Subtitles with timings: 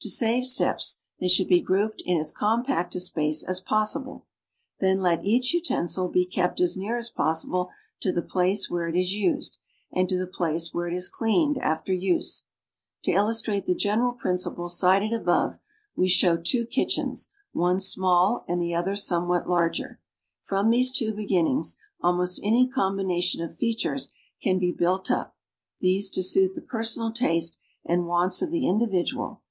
[0.00, 4.26] To save steps, they should be grouped in as compact a space as possible.
[4.80, 7.68] Then let each utensil be kept as near as pos sible
[8.00, 9.58] to the place where it is used
[9.92, 12.42] and to the place where it is cleaned after use.
[13.04, 15.60] To illustrate the general principles cited above,
[15.94, 20.00] we show two kitchens, one small and the other somewhat larger.
[20.42, 25.36] From these two beginnings almost any combination of features can be built up,
[25.80, 29.42] these to suit tlie personal taste and wants of the individual.